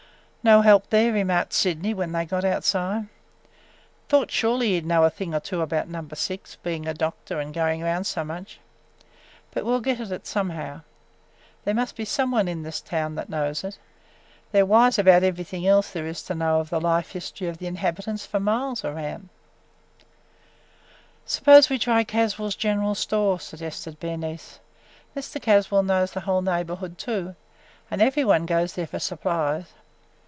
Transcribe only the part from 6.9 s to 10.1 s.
doctor and going around so much. But we 'll get at